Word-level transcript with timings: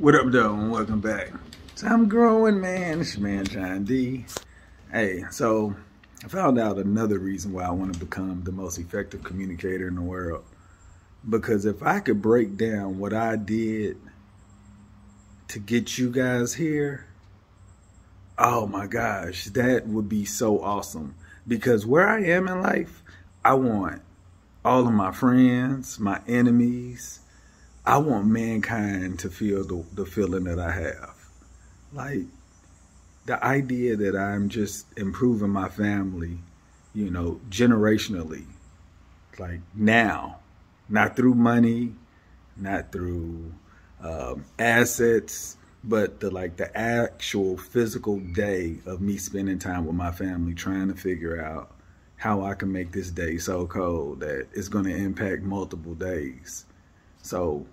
What 0.00 0.14
up, 0.14 0.30
though, 0.30 0.52
and 0.52 0.70
welcome 0.70 1.00
back. 1.00 1.32
So 1.74 1.86
I'm 1.86 2.06
growing, 2.06 2.60
man. 2.60 3.00
It's 3.00 3.16
your 3.16 3.26
man, 3.26 3.46
John 3.46 3.84
D. 3.84 4.26
Hey, 4.92 5.24
so 5.30 5.74
I 6.22 6.28
found 6.28 6.58
out 6.58 6.76
another 6.76 7.18
reason 7.18 7.54
why 7.54 7.64
I 7.64 7.70
want 7.70 7.94
to 7.94 7.98
become 7.98 8.42
the 8.44 8.52
most 8.52 8.76
effective 8.76 9.24
communicator 9.24 9.88
in 9.88 9.94
the 9.94 10.02
world. 10.02 10.44
Because 11.26 11.64
if 11.64 11.82
I 11.82 12.00
could 12.00 12.20
break 12.20 12.58
down 12.58 12.98
what 12.98 13.14
I 13.14 13.36
did 13.36 13.96
to 15.48 15.58
get 15.58 15.96
you 15.96 16.10
guys 16.10 16.52
here, 16.52 17.06
oh 18.36 18.66
my 18.66 18.86
gosh, 18.86 19.46
that 19.46 19.86
would 19.86 20.10
be 20.10 20.26
so 20.26 20.62
awesome. 20.62 21.14
Because 21.48 21.86
where 21.86 22.06
I 22.06 22.22
am 22.22 22.48
in 22.48 22.60
life, 22.60 23.02
I 23.42 23.54
want 23.54 24.02
all 24.62 24.86
of 24.86 24.92
my 24.92 25.10
friends, 25.10 25.98
my 25.98 26.20
enemies, 26.28 27.20
I 27.86 27.98
want 27.98 28.26
mankind 28.26 29.20
to 29.20 29.30
feel 29.30 29.64
the, 29.64 29.84
the 29.94 30.04
feeling 30.04 30.44
that 30.44 30.58
I 30.58 30.72
have. 30.72 31.14
Like 31.92 32.24
the 33.26 33.42
idea 33.44 33.96
that 33.96 34.16
I'm 34.16 34.48
just 34.48 34.86
improving 34.98 35.50
my 35.50 35.68
family, 35.68 36.38
you 36.94 37.10
know, 37.10 37.40
generationally, 37.48 38.44
like 39.38 39.60
now, 39.74 40.40
not 40.88 41.14
through 41.14 41.34
money, 41.34 41.92
not 42.56 42.90
through 42.90 43.52
um, 44.02 44.44
assets, 44.58 45.56
but 45.84 46.18
the 46.18 46.30
like 46.30 46.56
the 46.56 46.76
actual 46.76 47.56
physical 47.56 48.18
day 48.18 48.78
of 48.84 49.00
me 49.00 49.16
spending 49.16 49.60
time 49.60 49.86
with 49.86 49.94
my 49.94 50.10
family, 50.10 50.54
trying 50.54 50.88
to 50.88 50.94
figure 50.94 51.40
out 51.40 51.70
how 52.16 52.42
I 52.42 52.54
can 52.54 52.72
make 52.72 52.90
this 52.90 53.10
day 53.10 53.38
so 53.38 53.66
cold 53.66 54.20
that 54.20 54.48
it's 54.54 54.68
going 54.68 54.86
to 54.86 54.94
impact 54.96 55.42
multiple 55.42 55.94
days. 55.94 56.64
So 57.22 57.66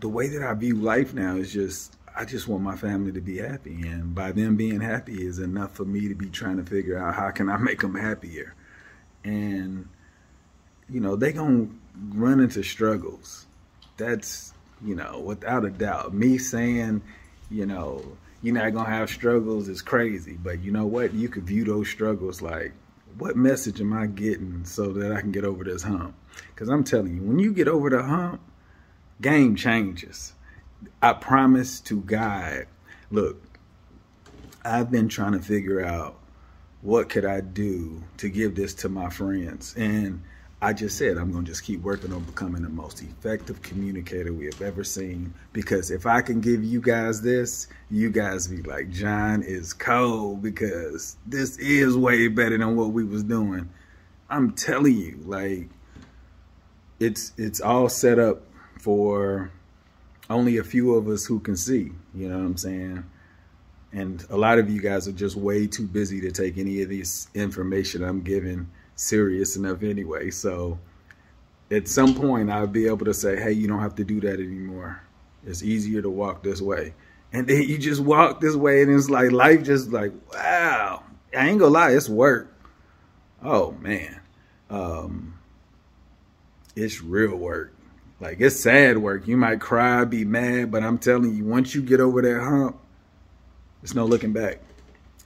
the 0.00 0.08
way 0.08 0.28
that 0.28 0.42
I 0.42 0.54
view 0.54 0.76
life 0.76 1.14
now 1.14 1.36
is 1.36 1.52
just 1.52 1.96
I 2.16 2.24
just 2.24 2.48
want 2.48 2.64
my 2.64 2.76
family 2.76 3.12
to 3.12 3.20
be 3.20 3.38
happy, 3.38 3.82
and 3.82 4.14
by 4.14 4.32
them 4.32 4.56
being 4.56 4.80
happy 4.80 5.24
is 5.24 5.38
enough 5.38 5.74
for 5.74 5.84
me 5.84 6.08
to 6.08 6.14
be 6.14 6.28
trying 6.28 6.56
to 6.56 6.64
figure 6.64 6.98
out 6.98 7.14
how 7.14 7.30
can 7.30 7.48
I 7.48 7.56
make 7.58 7.80
them 7.80 7.94
happier. 7.94 8.54
And 9.24 9.88
you 10.88 11.00
know 11.00 11.16
they 11.16 11.32
gonna 11.32 11.68
run 12.10 12.40
into 12.40 12.62
struggles. 12.62 13.46
That's 13.96 14.52
you 14.84 14.94
know 14.94 15.20
without 15.20 15.64
a 15.64 15.70
doubt. 15.70 16.14
Me 16.14 16.38
saying 16.38 17.02
you 17.50 17.66
know 17.66 18.04
you're 18.42 18.54
not 18.54 18.72
gonna 18.72 18.90
have 18.90 19.10
struggles 19.10 19.68
is 19.68 19.82
crazy, 19.82 20.38
but 20.42 20.60
you 20.60 20.72
know 20.72 20.86
what? 20.86 21.14
You 21.14 21.28
could 21.28 21.44
view 21.44 21.64
those 21.64 21.88
struggles 21.88 22.40
like 22.42 22.72
what 23.16 23.36
message 23.36 23.80
am 23.80 23.92
I 23.92 24.06
getting 24.06 24.64
so 24.64 24.92
that 24.92 25.12
I 25.12 25.20
can 25.20 25.32
get 25.32 25.44
over 25.44 25.64
this 25.64 25.82
hump? 25.82 26.14
Because 26.54 26.68
I'm 26.68 26.84
telling 26.84 27.16
you, 27.16 27.22
when 27.22 27.38
you 27.38 27.52
get 27.52 27.66
over 27.66 27.90
the 27.90 28.02
hump 28.02 28.40
game 29.20 29.56
changes. 29.56 30.32
I 31.02 31.12
promise 31.12 31.80
to 31.82 32.00
God, 32.00 32.66
look, 33.10 33.42
I've 34.64 34.90
been 34.90 35.08
trying 35.08 35.32
to 35.32 35.40
figure 35.40 35.84
out 35.84 36.18
what 36.82 37.08
could 37.08 37.24
I 37.24 37.40
do 37.40 38.02
to 38.18 38.28
give 38.28 38.54
this 38.54 38.74
to 38.74 38.88
my 38.88 39.10
friends. 39.10 39.74
And 39.76 40.22
I 40.60 40.72
just 40.72 40.98
said 40.98 41.16
I'm 41.16 41.30
going 41.32 41.44
to 41.44 41.50
just 41.50 41.62
keep 41.62 41.82
working 41.82 42.12
on 42.12 42.22
becoming 42.24 42.62
the 42.62 42.68
most 42.68 43.02
effective 43.02 43.62
communicator 43.62 44.32
we 44.32 44.46
have 44.46 44.60
ever 44.60 44.82
seen. 44.82 45.32
Because 45.52 45.90
if 45.90 46.06
I 46.06 46.20
can 46.20 46.40
give 46.40 46.64
you 46.64 46.80
guys 46.80 47.22
this, 47.22 47.68
you 47.90 48.10
guys 48.10 48.48
be 48.48 48.62
like, 48.62 48.90
John 48.90 49.42
is 49.42 49.72
cold 49.72 50.42
because 50.42 51.16
this 51.26 51.58
is 51.58 51.96
way 51.96 52.28
better 52.28 52.58
than 52.58 52.76
what 52.76 52.90
we 52.90 53.04
was 53.04 53.22
doing. 53.22 53.68
I'm 54.30 54.52
telling 54.52 54.96
you, 54.96 55.20
like, 55.24 55.68
it's 57.00 57.32
it's 57.36 57.60
all 57.60 57.88
set 57.88 58.18
up 58.18 58.42
for 58.78 59.50
only 60.30 60.58
a 60.58 60.64
few 60.64 60.94
of 60.94 61.08
us 61.08 61.24
who 61.24 61.40
can 61.40 61.56
see. 61.56 61.92
You 62.14 62.28
know 62.28 62.38
what 62.38 62.44
I'm 62.44 62.56
saying? 62.56 63.04
And 63.92 64.24
a 64.30 64.36
lot 64.36 64.58
of 64.58 64.68
you 64.68 64.80
guys 64.80 65.08
are 65.08 65.12
just 65.12 65.36
way 65.36 65.66
too 65.66 65.86
busy 65.86 66.20
to 66.20 66.30
take 66.30 66.58
any 66.58 66.82
of 66.82 66.90
this 66.90 67.28
information 67.34 68.02
I'm 68.04 68.20
giving 68.22 68.68
serious 68.96 69.56
enough 69.56 69.82
anyway. 69.82 70.30
So 70.30 70.78
at 71.70 71.88
some 71.88 72.14
point, 72.14 72.50
I'll 72.50 72.66
be 72.66 72.86
able 72.86 73.06
to 73.06 73.14
say, 73.14 73.36
hey, 73.40 73.52
you 73.52 73.68
don't 73.68 73.80
have 73.80 73.94
to 73.96 74.04
do 74.04 74.20
that 74.20 74.40
anymore. 74.40 75.02
It's 75.46 75.62
easier 75.62 76.02
to 76.02 76.10
walk 76.10 76.42
this 76.42 76.60
way. 76.60 76.94
And 77.32 77.46
then 77.46 77.62
you 77.62 77.78
just 77.78 78.00
walk 78.00 78.40
this 78.40 78.56
way, 78.56 78.82
and 78.82 78.94
it's 78.94 79.10
like 79.10 79.32
life 79.32 79.62
just 79.62 79.90
like, 79.90 80.12
wow. 80.32 81.02
I 81.36 81.48
ain't 81.48 81.58
gonna 81.58 81.70
lie, 81.70 81.92
it's 81.92 82.08
work. 82.08 82.54
Oh, 83.42 83.72
man. 83.80 84.20
Um, 84.70 85.38
it's 86.74 87.02
real 87.02 87.36
work. 87.36 87.74
Like 88.20 88.40
it's 88.40 88.58
sad 88.58 88.98
work. 88.98 89.26
You 89.28 89.36
might 89.36 89.60
cry, 89.60 90.04
be 90.04 90.24
mad, 90.24 90.70
but 90.70 90.82
I'm 90.82 90.98
telling 90.98 91.34
you, 91.34 91.44
once 91.44 91.74
you 91.74 91.82
get 91.82 92.00
over 92.00 92.20
that 92.22 92.40
hump, 92.40 92.76
there's 93.80 93.94
no 93.94 94.04
looking 94.04 94.32
back. 94.32 94.58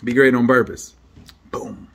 Be 0.04 0.12
great 0.12 0.34
on 0.34 0.46
purpose. 0.46 0.94
Boom. 1.50 1.88